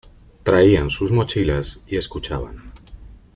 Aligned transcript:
Traían 0.41 0.89
sus 0.89 1.11
mochilas 1.11 1.79
y 1.85 1.97
escuchaban. 1.97 2.71